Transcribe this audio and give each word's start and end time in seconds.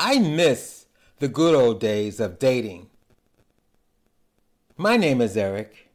I 0.00 0.20
miss 0.20 0.86
the 1.18 1.26
good 1.26 1.56
old 1.56 1.80
days 1.80 2.20
of 2.20 2.38
dating. 2.38 2.88
My 4.76 4.96
name 4.96 5.20
is 5.20 5.36
Eric, 5.36 5.88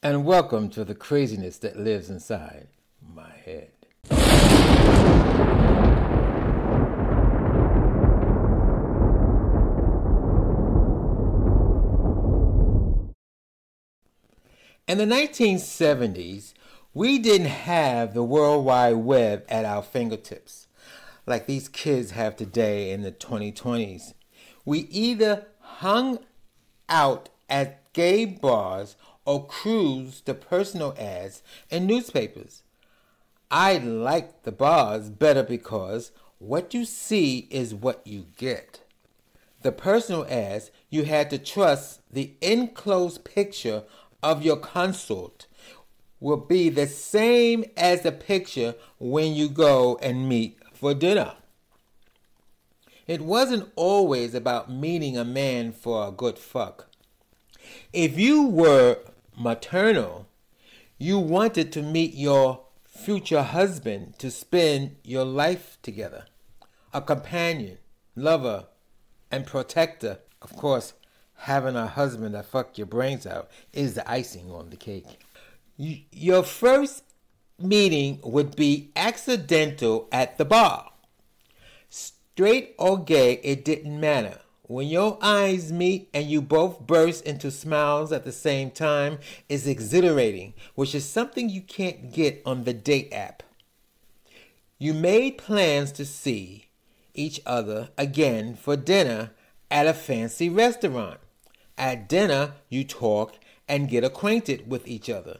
and 0.00 0.24
welcome 0.24 0.68
to 0.70 0.84
the 0.84 0.94
craziness 0.94 1.58
that 1.58 1.76
lives 1.76 2.08
inside 2.08 2.68
my 3.02 3.32
head. 3.44 3.72
In 14.86 14.98
the 14.98 15.04
1970s, 15.04 16.52
we 16.94 17.18
didn't 17.18 17.48
have 17.48 18.14
the 18.14 18.22
World 18.22 18.64
Wide 18.64 18.98
Web 18.98 19.44
at 19.48 19.64
our 19.64 19.82
fingertips 19.82 20.68
like 21.26 21.46
these 21.46 21.68
kids 21.68 22.12
have 22.12 22.36
today 22.36 22.90
in 22.90 23.02
the 23.02 23.12
2020s. 23.12 24.14
We 24.64 24.80
either 24.90 25.46
hung 25.60 26.18
out 26.88 27.28
at 27.48 27.92
gay 27.92 28.24
bars 28.24 28.96
or 29.24 29.46
cruised 29.46 30.26
the 30.26 30.34
personal 30.34 30.94
ads 30.98 31.42
in 31.70 31.86
newspapers. 31.86 32.62
I 33.50 33.78
like 33.78 34.42
the 34.42 34.52
bars 34.52 35.10
better 35.10 35.42
because 35.42 36.10
what 36.38 36.74
you 36.74 36.84
see 36.84 37.46
is 37.50 37.74
what 37.74 38.04
you 38.06 38.26
get. 38.36 38.80
The 39.62 39.72
personal 39.72 40.26
ads, 40.28 40.70
you 40.90 41.04
had 41.04 41.30
to 41.30 41.38
trust 41.38 42.00
the 42.10 42.32
enclosed 42.40 43.24
picture 43.24 43.84
of 44.22 44.42
your 44.42 44.56
consort 44.56 45.46
will 46.18 46.36
be 46.36 46.68
the 46.68 46.86
same 46.86 47.64
as 47.76 48.02
the 48.02 48.12
picture 48.12 48.74
when 48.98 49.34
you 49.34 49.48
go 49.48 49.98
and 50.02 50.28
meet 50.28 50.58
for 50.82 50.94
dinner. 50.94 51.34
It 53.06 53.20
wasn't 53.20 53.70
always 53.76 54.34
about 54.34 54.68
meeting 54.68 55.16
a 55.16 55.24
man 55.24 55.70
for 55.70 56.08
a 56.08 56.10
good 56.10 56.40
fuck. 56.40 56.88
If 57.92 58.18
you 58.18 58.48
were 58.48 58.98
maternal, 59.38 60.26
you 60.98 61.20
wanted 61.20 61.70
to 61.74 61.82
meet 61.82 62.14
your 62.14 62.62
future 62.84 63.44
husband 63.44 64.18
to 64.18 64.28
spend 64.28 64.96
your 65.04 65.24
life 65.24 65.78
together, 65.82 66.24
a 66.92 67.00
companion, 67.00 67.78
lover, 68.16 68.66
and 69.30 69.46
protector. 69.46 70.18
Of 70.42 70.56
course, 70.56 70.94
having 71.36 71.76
a 71.76 71.86
husband 71.86 72.34
that 72.34 72.46
fuck 72.46 72.76
your 72.76 72.88
brains 72.88 73.24
out 73.24 73.48
is 73.72 73.94
the 73.94 74.10
icing 74.10 74.50
on 74.50 74.70
the 74.70 74.76
cake. 74.76 75.20
Your 75.76 76.42
first 76.42 77.04
meeting 77.58 78.20
would 78.22 78.56
be 78.56 78.90
accidental 78.96 80.08
at 80.12 80.38
the 80.38 80.44
bar. 80.44 80.92
Straight 81.88 82.74
or 82.78 83.02
gay, 83.02 83.34
it 83.42 83.64
didn't 83.64 84.00
matter. 84.00 84.40
When 84.62 84.86
your 84.86 85.18
eyes 85.20 85.70
meet 85.70 86.08
and 86.14 86.30
you 86.30 86.40
both 86.40 86.86
burst 86.86 87.26
into 87.26 87.50
smiles 87.50 88.10
at 88.10 88.24
the 88.24 88.32
same 88.32 88.70
time 88.70 89.18
is 89.48 89.66
exhilarating, 89.66 90.54
which 90.74 90.94
is 90.94 91.08
something 91.08 91.50
you 91.50 91.60
can't 91.60 92.12
get 92.12 92.40
on 92.46 92.64
the 92.64 92.72
date 92.72 93.12
app. 93.12 93.42
You 94.78 94.94
made 94.94 95.36
plans 95.36 95.92
to 95.92 96.06
see 96.06 96.68
each 97.12 97.40
other 97.44 97.90
again 97.98 98.54
for 98.54 98.76
dinner 98.76 99.32
at 99.70 99.86
a 99.86 99.94
fancy 99.94 100.48
restaurant. 100.48 101.20
At 101.76 102.08
dinner, 102.08 102.54
you 102.68 102.84
talk 102.84 103.34
and 103.68 103.88
get 103.88 104.04
acquainted 104.04 104.70
with 104.70 104.86
each 104.88 105.10
other. 105.10 105.38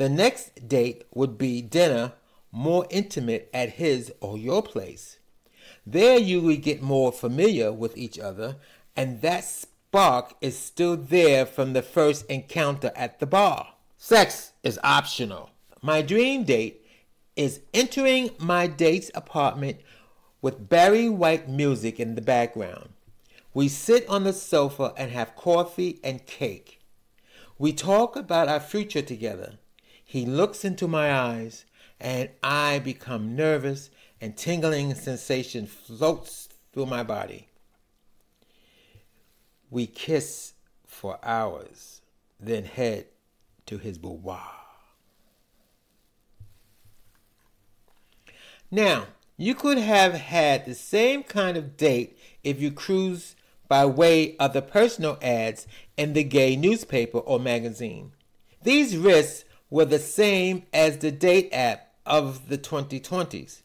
The 0.00 0.08
next 0.08 0.66
date 0.66 1.04
would 1.12 1.36
be 1.36 1.60
dinner, 1.60 2.14
more 2.50 2.86
intimate 2.88 3.50
at 3.52 3.72
his 3.72 4.10
or 4.22 4.38
your 4.38 4.62
place. 4.62 5.18
There 5.84 6.18
you 6.18 6.40
would 6.40 6.62
get 6.62 6.80
more 6.80 7.12
familiar 7.12 7.70
with 7.70 7.98
each 7.98 8.18
other, 8.18 8.56
and 8.96 9.20
that 9.20 9.44
spark 9.44 10.36
is 10.40 10.58
still 10.58 10.96
there 10.96 11.44
from 11.44 11.74
the 11.74 11.82
first 11.82 12.24
encounter 12.30 12.92
at 12.96 13.20
the 13.20 13.26
bar. 13.26 13.74
Sex 13.98 14.52
is 14.62 14.80
optional. 14.82 15.50
My 15.82 16.00
dream 16.00 16.44
date 16.44 16.82
is 17.36 17.60
entering 17.74 18.30
my 18.38 18.68
date's 18.68 19.10
apartment 19.14 19.80
with 20.40 20.70
Barry 20.70 21.10
White 21.10 21.46
music 21.46 22.00
in 22.00 22.14
the 22.14 22.22
background. 22.22 22.88
We 23.52 23.68
sit 23.68 24.08
on 24.08 24.24
the 24.24 24.32
sofa 24.32 24.94
and 24.96 25.10
have 25.10 25.36
coffee 25.36 26.00
and 26.02 26.24
cake. 26.24 26.80
We 27.58 27.74
talk 27.74 28.16
about 28.16 28.48
our 28.48 28.60
future 28.60 29.02
together. 29.02 29.58
He 30.10 30.26
looks 30.26 30.64
into 30.64 30.88
my 30.88 31.14
eyes, 31.14 31.64
and 32.00 32.30
I 32.42 32.80
become 32.80 33.36
nervous, 33.36 33.90
and 34.20 34.36
tingling 34.36 34.92
sensation 34.96 35.68
floats 35.68 36.48
through 36.72 36.86
my 36.86 37.04
body. 37.04 37.46
We 39.70 39.86
kiss 39.86 40.54
for 40.84 41.20
hours, 41.22 42.00
then 42.40 42.64
head 42.64 43.06
to 43.66 43.78
his 43.78 43.98
boudoir. 43.98 44.50
Now, 48.68 49.06
you 49.36 49.54
could 49.54 49.78
have 49.78 50.14
had 50.14 50.66
the 50.66 50.74
same 50.74 51.22
kind 51.22 51.56
of 51.56 51.76
date 51.76 52.18
if 52.42 52.60
you 52.60 52.72
cruised 52.72 53.36
by 53.68 53.86
way 53.86 54.36
of 54.38 54.54
the 54.54 54.62
personal 54.62 55.18
ads 55.22 55.68
in 55.96 56.14
the 56.14 56.24
gay 56.24 56.56
newspaper 56.56 57.18
or 57.18 57.38
magazine. 57.38 58.10
These 58.64 58.96
risks 58.96 59.44
were 59.70 59.84
the 59.84 59.98
same 59.98 60.64
as 60.74 60.98
the 60.98 61.12
date 61.12 61.48
app 61.52 61.94
of 62.04 62.48
the 62.48 62.58
2020s. 62.58 63.62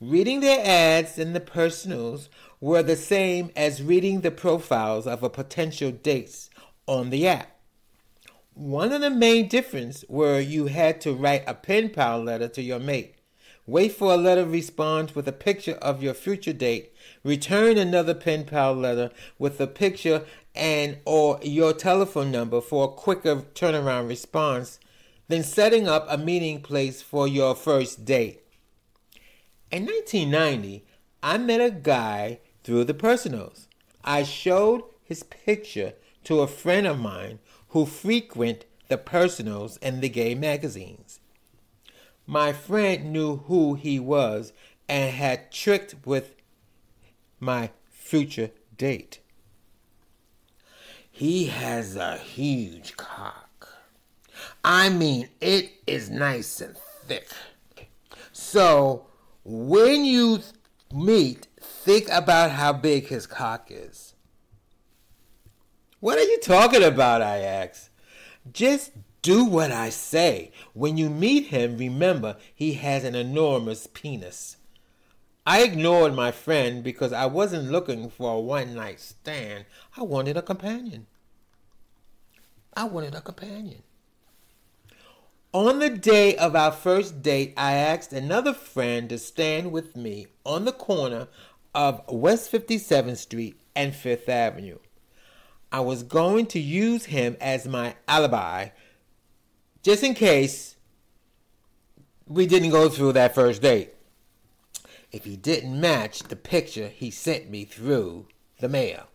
Reading 0.00 0.40
their 0.40 0.64
ads 0.64 1.18
in 1.18 1.32
the 1.32 1.40
personals 1.40 2.28
were 2.60 2.82
the 2.82 2.96
same 2.96 3.50
as 3.56 3.82
reading 3.82 4.20
the 4.20 4.30
profiles 4.30 5.06
of 5.06 5.22
a 5.22 5.30
potential 5.30 5.90
dates 5.90 6.50
on 6.86 7.10
the 7.10 7.26
app. 7.26 7.56
One 8.54 8.92
of 8.92 9.00
the 9.00 9.10
main 9.10 9.48
differences 9.48 10.04
were 10.08 10.38
you 10.38 10.66
had 10.66 11.00
to 11.02 11.14
write 11.14 11.44
a 11.46 11.54
pen 11.54 11.88
pal 11.90 12.22
letter 12.22 12.48
to 12.48 12.62
your 12.62 12.78
mate, 12.78 13.14
wait 13.66 13.92
for 13.92 14.12
a 14.12 14.16
letter 14.16 14.44
response 14.44 15.14
with 15.14 15.26
a 15.26 15.32
picture 15.32 15.76
of 15.76 16.02
your 16.02 16.14
future 16.14 16.52
date, 16.52 16.92
return 17.24 17.78
another 17.78 18.14
pen 18.14 18.44
pal 18.44 18.74
letter 18.74 19.10
with 19.38 19.58
a 19.60 19.66
picture 19.66 20.24
and 20.54 20.98
or 21.06 21.38
your 21.42 21.72
telephone 21.72 22.30
number 22.30 22.60
for 22.60 22.84
a 22.84 22.88
quicker 22.88 23.36
turnaround 23.54 24.08
response 24.08 24.78
than 25.32 25.42
setting 25.42 25.88
up 25.88 26.04
a 26.10 26.18
meeting 26.18 26.60
place 26.60 27.00
for 27.00 27.26
your 27.26 27.54
first 27.54 28.04
date. 28.04 28.42
In 29.70 29.86
1990, 29.86 30.84
I 31.22 31.38
met 31.38 31.58
a 31.58 31.70
guy 31.70 32.40
through 32.62 32.84
the 32.84 32.92
personals. 32.92 33.66
I 34.04 34.24
showed 34.24 34.82
his 35.02 35.22
picture 35.22 35.94
to 36.24 36.40
a 36.40 36.46
friend 36.46 36.86
of 36.86 36.98
mine 36.98 37.38
who 37.70 37.86
frequent 37.86 38.66
the 38.88 38.98
personals 38.98 39.78
and 39.78 40.02
the 40.02 40.10
gay 40.10 40.34
magazines. 40.34 41.18
My 42.26 42.52
friend 42.52 43.10
knew 43.10 43.36
who 43.36 43.72
he 43.72 43.98
was 43.98 44.52
and 44.86 45.14
had 45.14 45.50
tricked 45.50 45.94
with 46.04 46.34
my 47.40 47.70
future 47.90 48.50
date. 48.76 49.20
He 51.10 51.46
has 51.46 51.96
a 51.96 52.18
huge 52.18 52.98
cock. 52.98 53.41
I 54.64 54.88
mean, 54.90 55.28
it 55.40 55.72
is 55.86 56.08
nice 56.08 56.60
and 56.60 56.76
thick. 57.06 57.28
So 58.32 59.06
when 59.44 60.04
you 60.04 60.40
meet, 60.92 61.48
think 61.60 62.08
about 62.10 62.52
how 62.52 62.72
big 62.72 63.08
his 63.08 63.26
cock 63.26 63.68
is. 63.70 64.14
What 66.00 66.18
are 66.18 66.24
you 66.24 66.38
talking 66.40 66.82
about? 66.82 67.22
I 67.22 67.38
ask. 67.38 67.90
Just 68.52 68.92
do 69.22 69.44
what 69.44 69.70
I 69.70 69.90
say. 69.90 70.52
When 70.74 70.96
you 70.96 71.08
meet 71.08 71.46
him, 71.46 71.76
remember 71.76 72.36
he 72.54 72.74
has 72.74 73.04
an 73.04 73.14
enormous 73.14 73.86
penis. 73.86 74.56
I 75.44 75.62
ignored 75.62 76.14
my 76.14 76.30
friend 76.30 76.84
because 76.84 77.12
I 77.12 77.26
wasn't 77.26 77.70
looking 77.70 78.10
for 78.10 78.36
a 78.36 78.40
one 78.40 78.74
night 78.74 79.00
stand. 79.00 79.64
I 79.96 80.02
wanted 80.02 80.36
a 80.36 80.42
companion. 80.42 81.06
I 82.74 82.84
wanted 82.84 83.14
a 83.14 83.20
companion. 83.20 83.82
On 85.54 85.80
the 85.80 85.90
day 85.90 86.34
of 86.36 86.56
our 86.56 86.72
first 86.72 87.20
date, 87.20 87.52
I 87.58 87.74
asked 87.74 88.14
another 88.14 88.54
friend 88.54 89.10
to 89.10 89.18
stand 89.18 89.70
with 89.70 89.94
me 89.94 90.28
on 90.46 90.64
the 90.64 90.72
corner 90.72 91.28
of 91.74 92.00
West 92.08 92.50
57th 92.50 93.18
Street 93.18 93.60
and 93.76 93.94
Fifth 93.94 94.30
Avenue. 94.30 94.78
I 95.70 95.80
was 95.80 96.04
going 96.04 96.46
to 96.46 96.58
use 96.58 97.04
him 97.04 97.36
as 97.38 97.68
my 97.68 97.96
alibi 98.08 98.68
just 99.82 100.02
in 100.02 100.14
case 100.14 100.76
we 102.26 102.46
didn't 102.46 102.70
go 102.70 102.88
through 102.88 103.12
that 103.12 103.34
first 103.34 103.60
date. 103.60 103.92
If 105.10 105.26
he 105.26 105.36
didn't 105.36 105.78
match 105.78 106.20
the 106.20 106.36
picture 106.36 106.88
he 106.88 107.10
sent 107.10 107.50
me 107.50 107.66
through 107.66 108.26
the 108.58 108.70
mail. 108.70 109.11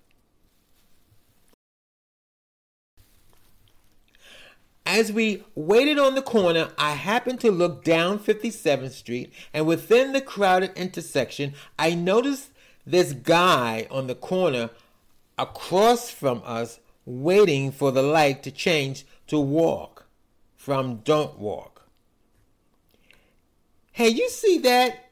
As 4.98 5.12
we 5.12 5.44
waited 5.54 6.00
on 6.00 6.16
the 6.16 6.24
corner, 6.24 6.70
I 6.76 6.94
happened 6.94 7.40
to 7.42 7.52
look 7.52 7.84
down 7.84 8.18
57th 8.18 8.94
Street, 8.94 9.32
and 9.54 9.68
within 9.68 10.12
the 10.12 10.22
crowded 10.22 10.72
intersection, 10.76 11.54
I 11.78 11.94
noticed 11.94 12.50
this 12.84 13.14
guy 13.14 13.86
on 13.92 14.08
the 14.08 14.16
corner 14.16 14.72
across 15.38 16.10
from 16.10 16.42
us 16.44 16.80
waiting 17.06 17.72
for 17.72 17.92
the 17.92 18.02
light 18.02 18.42
to 18.42 18.50
change 18.50 19.06
to 19.28 19.40
walk 19.40 20.08
from 20.56 20.96
don't 21.04 21.38
walk. 21.38 21.84
Hey, 23.92 24.10
you 24.10 24.32
see 24.32 24.58
that? 24.58 25.12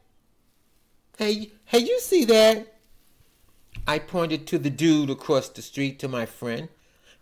Hey, 1.20 1.52
hey, 1.66 1.80
you 1.81 2.00
see 2.00 2.26
that? 2.26 2.80
I 3.86 4.00
pointed 4.00 4.48
to 4.48 4.58
the 4.58 4.72
dude 4.72 5.12
across 5.12 5.48
the 5.48 5.62
street 5.62 6.00
to 6.00 6.08
my 6.08 6.26
friend. 6.26 6.70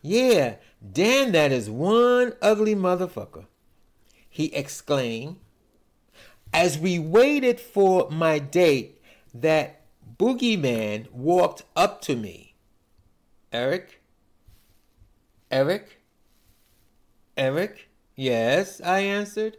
Yeah, 0.01 0.55
Dan, 0.91 1.31
that 1.31 1.51
is 1.51 1.69
one 1.69 2.33
ugly 2.41 2.75
motherfucker, 2.75 3.45
he 4.29 4.53
exclaimed. 4.53 5.37
As 6.53 6.77
we 6.77 6.99
waited 6.99 7.59
for 7.59 8.09
my 8.09 8.37
date, 8.37 9.01
that 9.33 9.85
boogeyman 10.17 11.09
walked 11.11 11.63
up 11.75 12.01
to 12.01 12.15
me. 12.15 12.55
Eric? 13.51 14.01
Eric? 15.49 16.01
Eric? 17.37 17.89
Yes, 18.15 18.81
I 18.81 18.99
answered. 18.99 19.57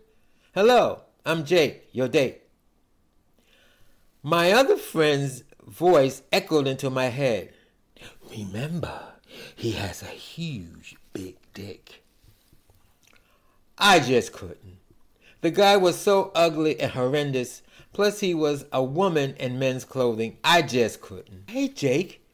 Hello, 0.54 1.02
I'm 1.24 1.44
Jake, 1.44 1.88
your 1.92 2.08
date. 2.08 2.42
My 4.22 4.52
other 4.52 4.76
friend's 4.76 5.42
voice 5.66 6.22
echoed 6.32 6.66
into 6.66 6.90
my 6.90 7.06
head. 7.06 7.52
Remember, 8.30 9.13
he 9.54 9.72
has 9.72 10.02
a 10.02 10.06
huge, 10.06 10.96
big 11.12 11.36
dick. 11.52 12.02
I 13.78 14.00
just 14.00 14.32
couldn't. 14.32 14.78
The 15.40 15.50
guy 15.50 15.76
was 15.76 15.98
so 15.98 16.32
ugly 16.34 16.80
and 16.80 16.92
horrendous, 16.92 17.62
plus 17.92 18.20
he 18.20 18.34
was 18.34 18.64
a 18.72 18.82
woman 18.82 19.34
in 19.38 19.58
men's 19.58 19.84
clothing. 19.84 20.38
I 20.42 20.62
just 20.62 21.00
couldn't. 21.00 21.50
Hey, 21.50 21.68
Jake, 21.68 22.24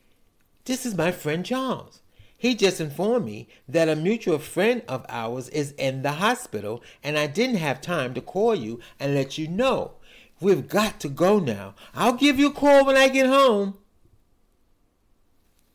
this 0.64 0.86
is 0.86 0.96
my 0.96 1.10
friend 1.10 1.44
Charles. 1.44 2.02
He 2.36 2.54
just 2.54 2.80
informed 2.80 3.26
me 3.26 3.48
that 3.68 3.88
a 3.88 3.96
mutual 3.96 4.38
friend 4.38 4.82
of 4.88 5.04
ours 5.08 5.48
is 5.50 5.72
in 5.72 6.02
the 6.02 6.12
hospital, 6.12 6.82
and 7.02 7.18
I 7.18 7.26
didn't 7.26 7.56
have 7.56 7.80
time 7.80 8.14
to 8.14 8.20
call 8.20 8.54
you 8.54 8.80
and 8.98 9.14
let 9.14 9.36
you 9.36 9.48
know. 9.48 9.94
We've 10.40 10.66
got 10.66 11.00
to 11.00 11.08
go 11.08 11.38
now. 11.38 11.74
I'll 11.94 12.14
give 12.14 12.38
you 12.38 12.48
a 12.48 12.54
call 12.54 12.86
when 12.86 12.96
I 12.96 13.08
get 13.08 13.26
home. 13.26 13.76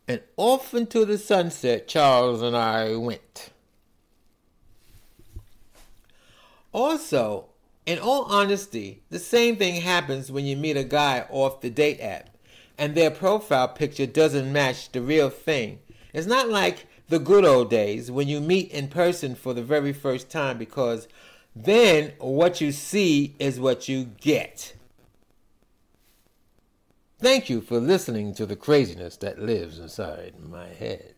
And 0.07 0.21
off 0.37 0.73
into 0.73 1.05
the 1.05 1.17
sunset, 1.17 1.87
Charles 1.87 2.41
and 2.41 2.55
I 2.55 2.95
went. 2.95 3.49
Also, 6.71 7.45
in 7.85 7.99
all 7.99 8.23
honesty, 8.23 9.01
the 9.09 9.19
same 9.19 9.55
thing 9.55 9.81
happens 9.81 10.31
when 10.31 10.45
you 10.45 10.55
meet 10.55 10.77
a 10.77 10.83
guy 10.83 11.25
off 11.29 11.61
the 11.61 11.69
date 11.69 11.99
app 12.01 12.29
and 12.77 12.95
their 12.95 13.11
profile 13.11 13.67
picture 13.67 14.05
doesn't 14.05 14.51
match 14.51 14.91
the 14.91 15.01
real 15.01 15.29
thing. 15.29 15.79
It's 16.13 16.27
not 16.27 16.49
like 16.49 16.87
the 17.07 17.19
good 17.19 17.45
old 17.45 17.69
days 17.69 18.11
when 18.11 18.27
you 18.27 18.41
meet 18.41 18.71
in 18.71 18.87
person 18.87 19.35
for 19.35 19.53
the 19.53 19.63
very 19.63 19.93
first 19.93 20.29
time 20.29 20.57
because 20.57 21.07
then 21.55 22.13
what 22.19 22.59
you 22.59 22.71
see 22.71 23.35
is 23.39 23.59
what 23.59 23.87
you 23.87 24.05
get. 24.19 24.75
Thank 27.17 27.50
you 27.50 27.62
for 27.62 27.79
listening 27.79 28.33
to 28.35 28.45
the 28.45 28.57
craziness 28.57 29.15
that 29.17 29.39
lives 29.39 29.79
inside 29.79 30.33
my 30.38 30.67
head. 30.67 31.15